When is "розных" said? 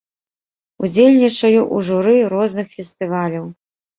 2.35-2.67